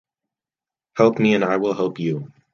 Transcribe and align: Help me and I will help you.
Help 0.97 1.19
me 1.19 1.35
and 1.35 1.45
I 1.45 1.57
will 1.57 1.75
help 1.75 1.99
you. 1.99 2.31